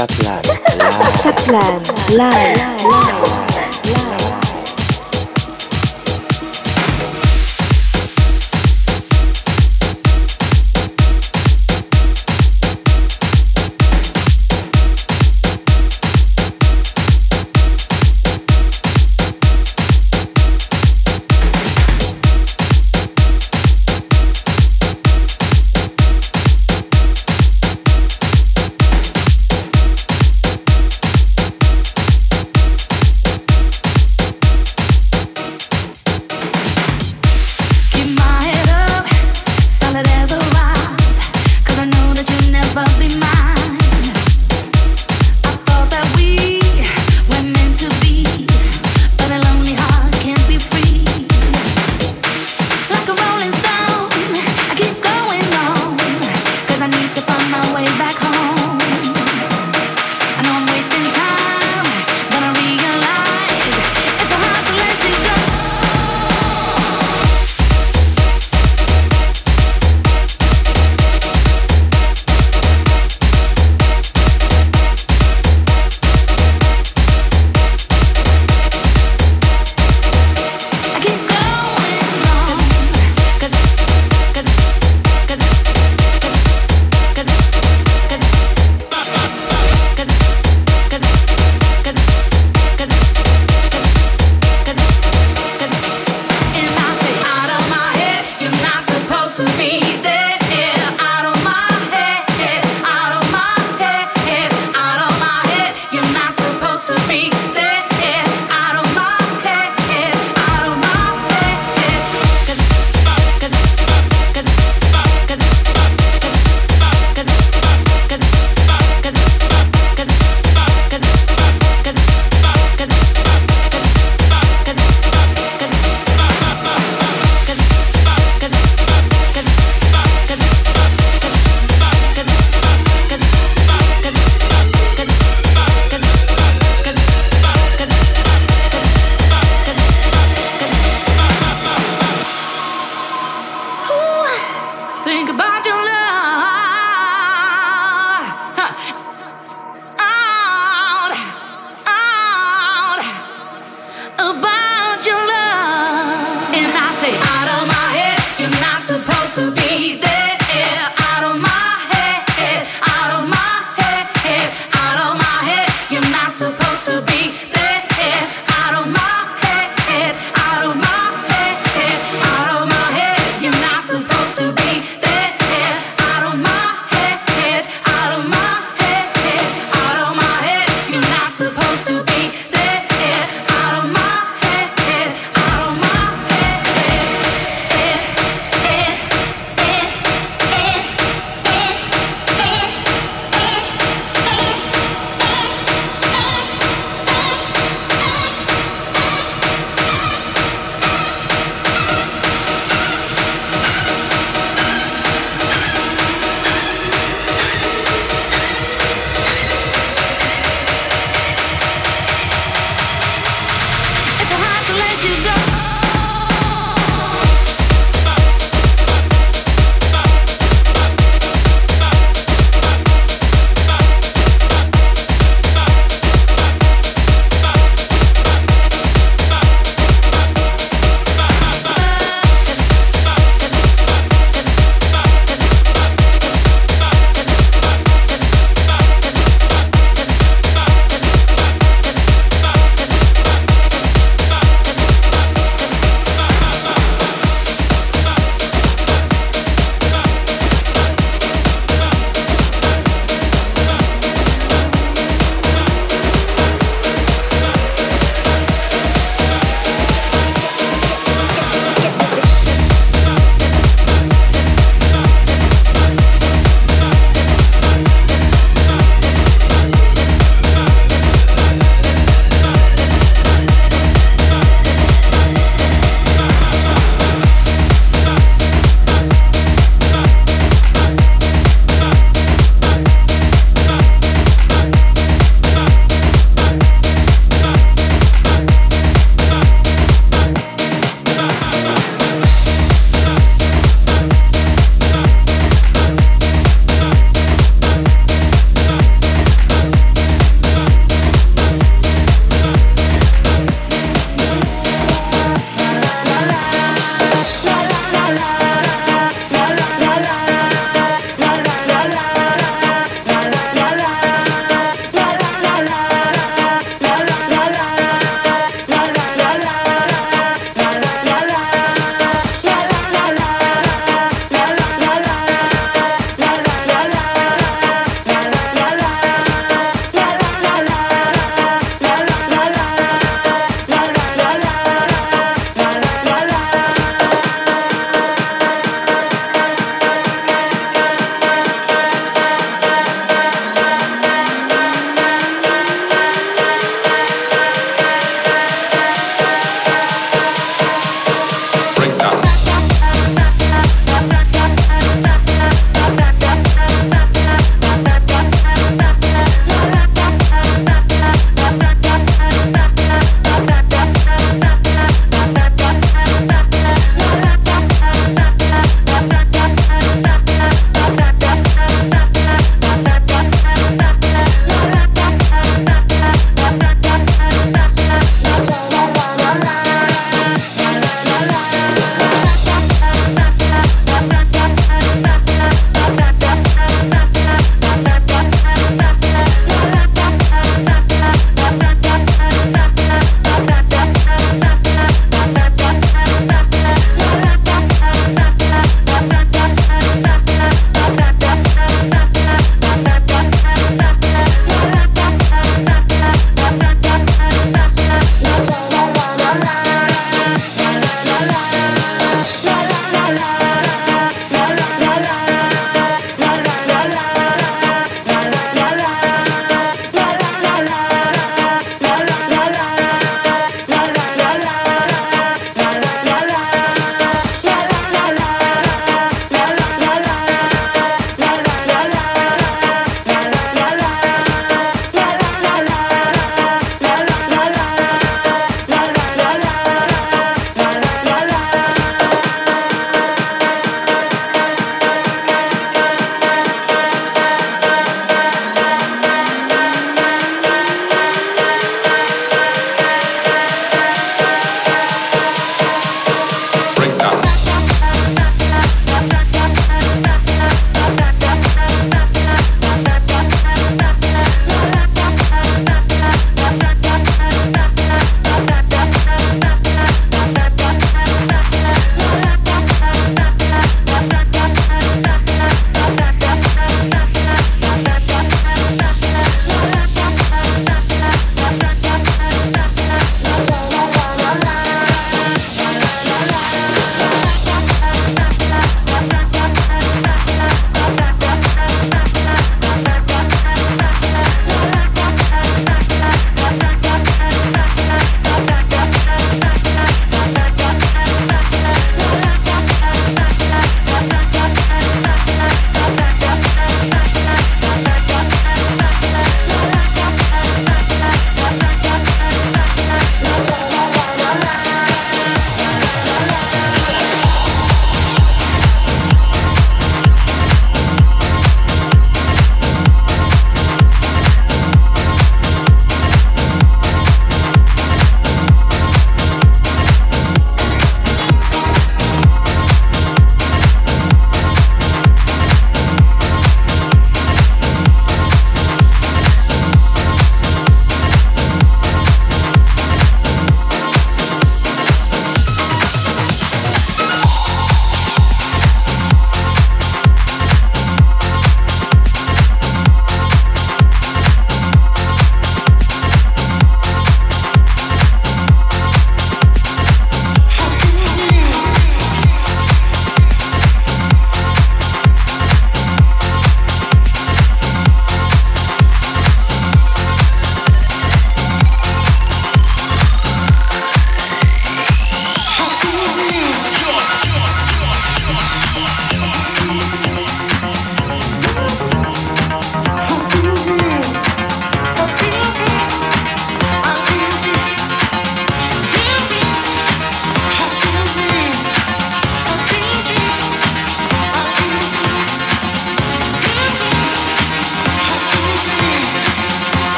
[0.00, 0.40] Saplan
[1.20, 1.20] Live.
[1.20, 1.84] Saplan
[2.16, 2.80] Live.
[2.80, 3.39] keeps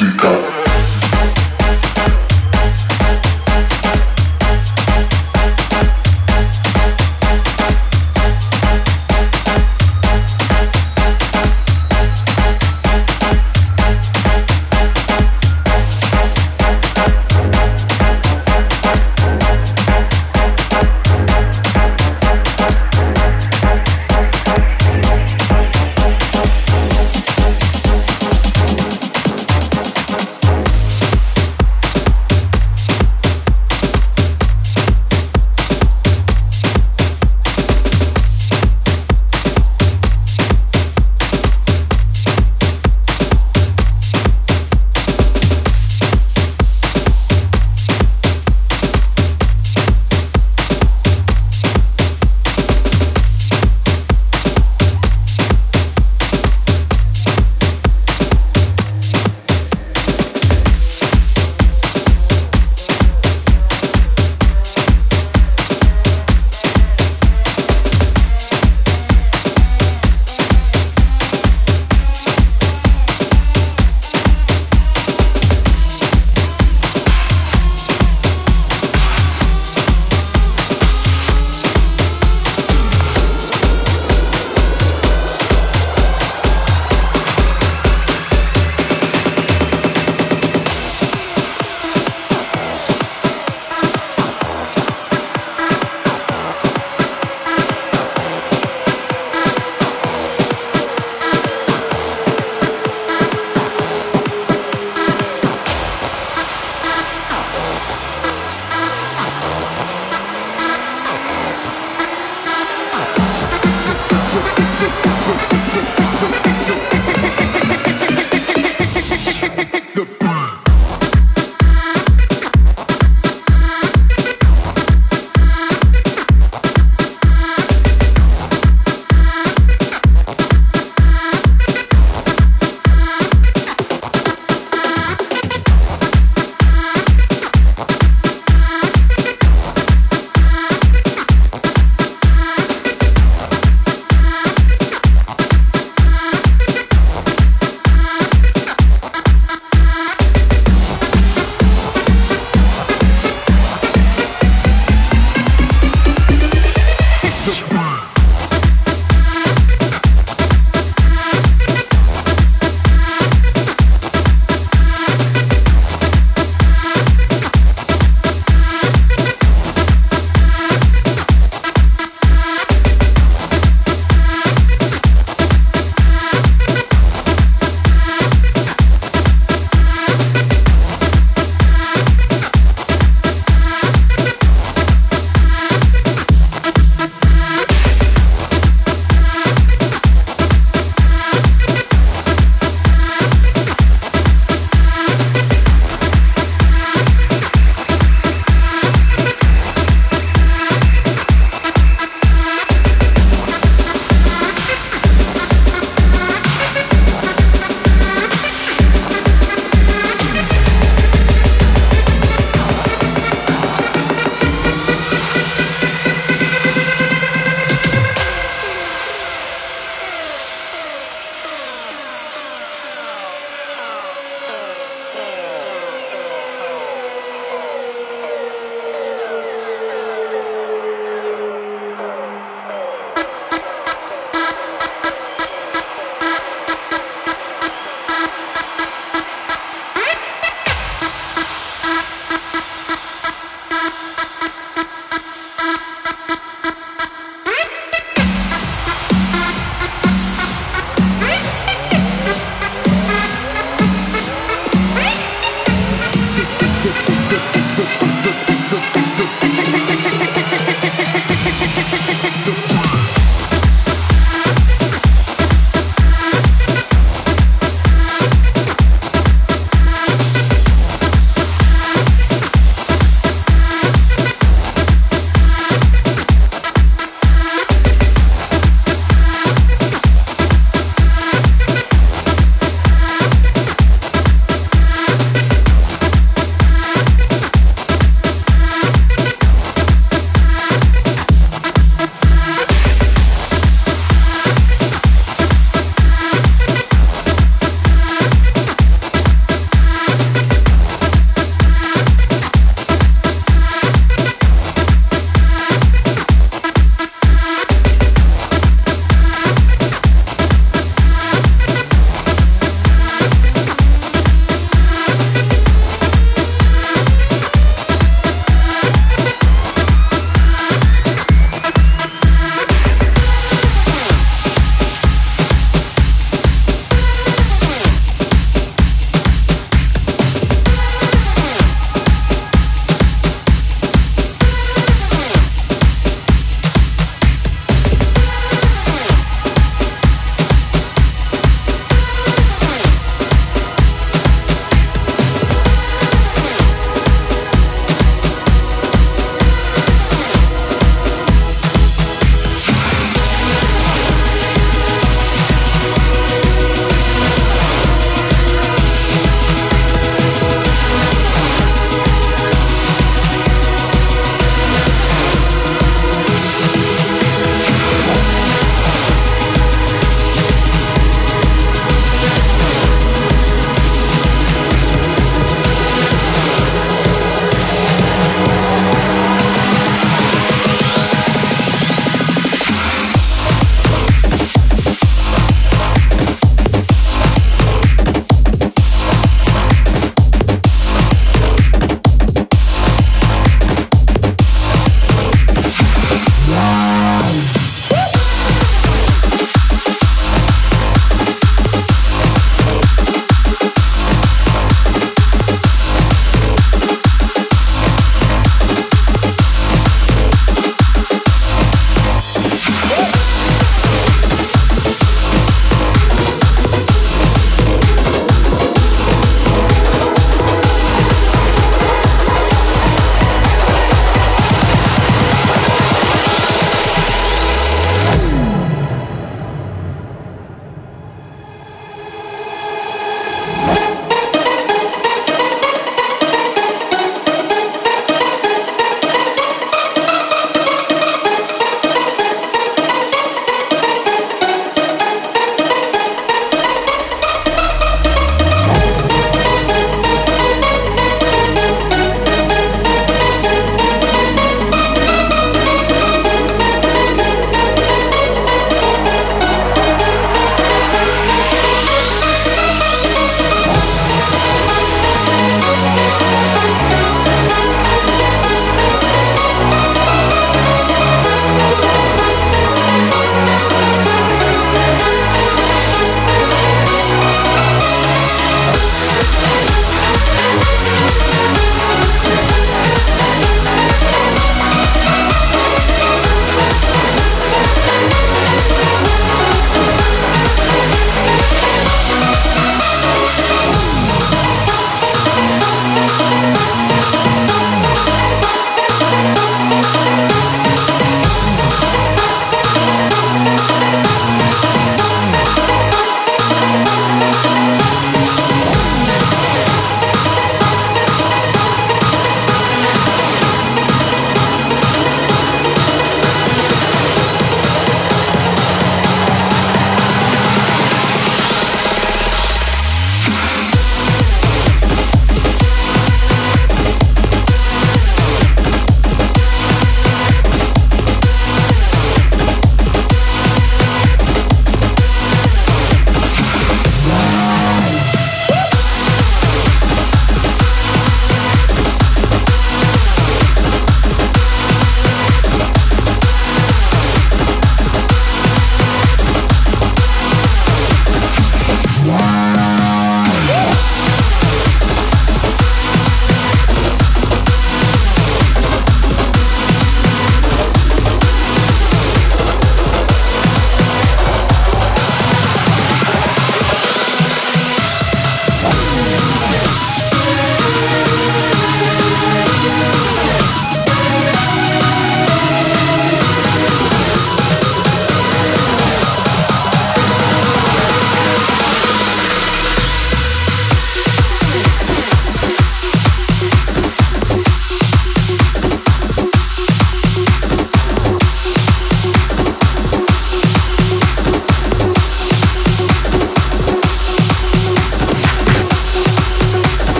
[0.00, 0.59] speak up.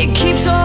[0.00, 0.59] It keeps on.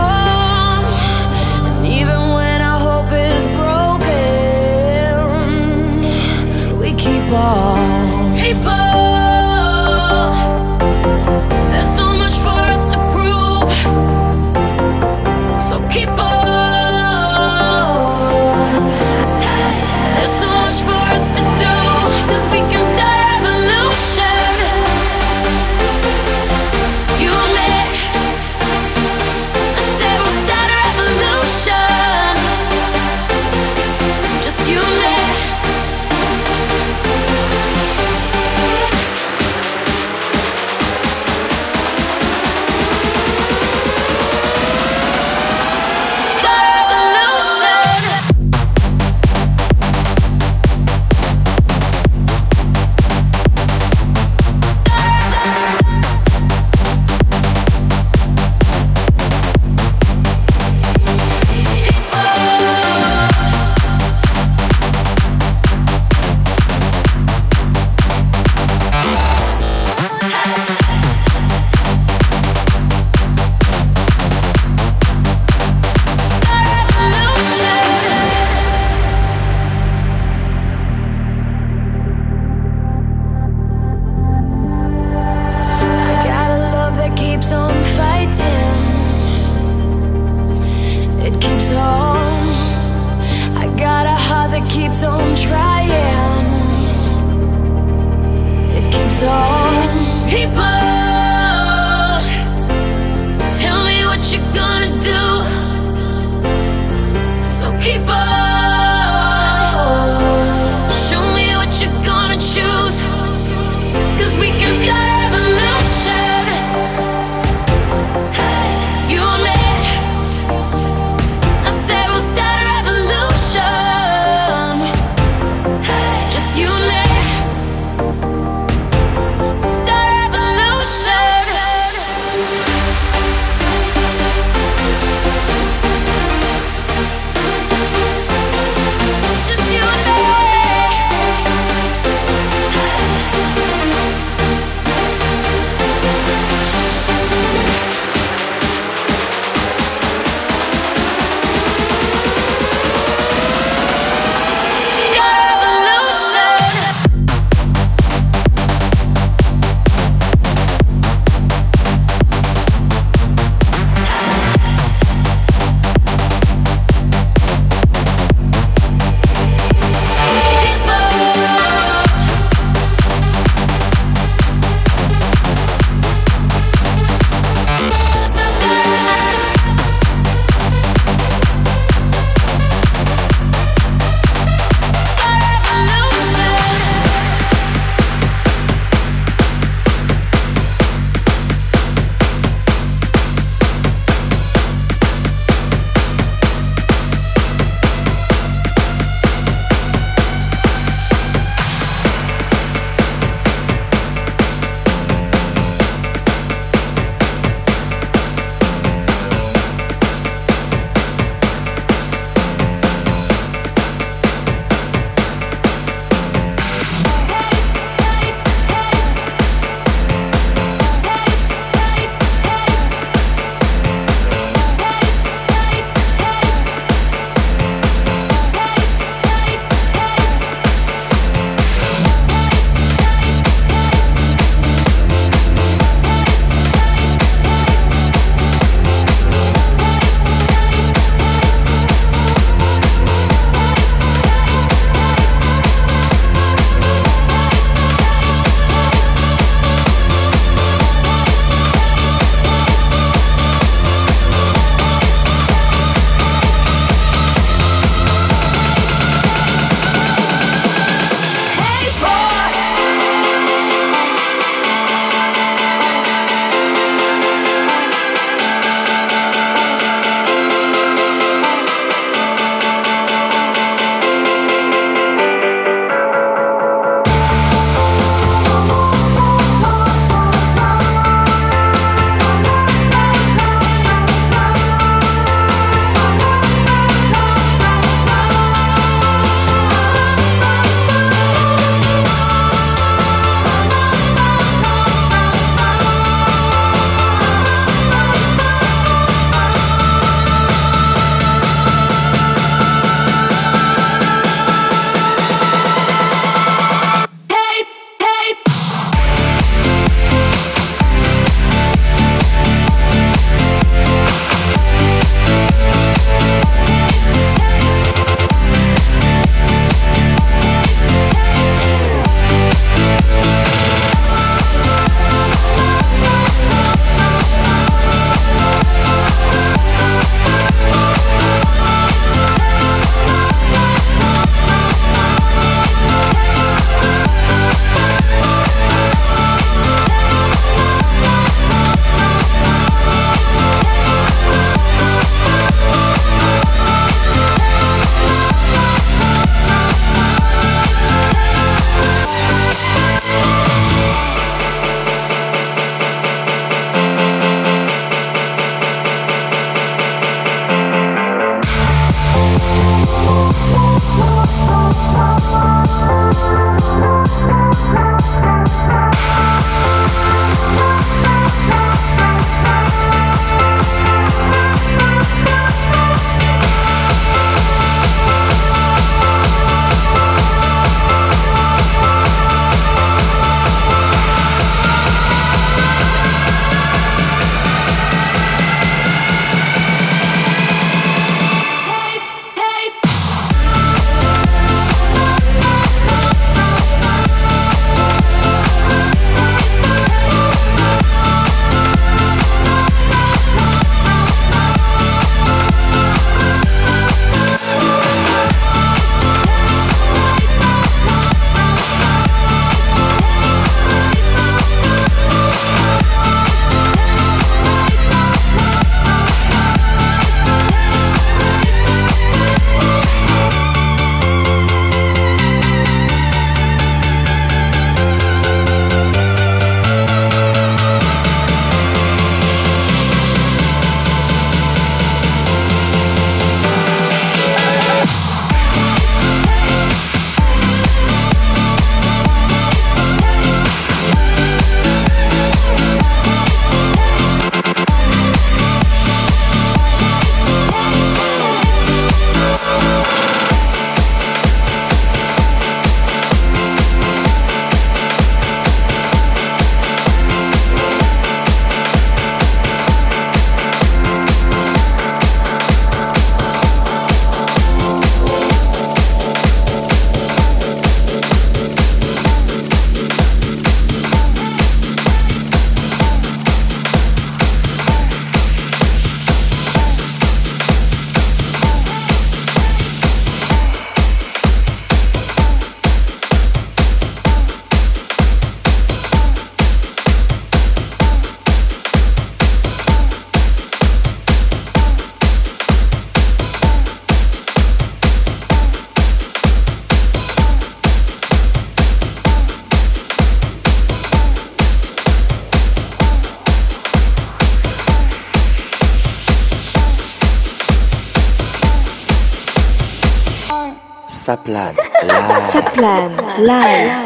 [515.66, 515.90] 灿
[516.20, 516.85] 烂。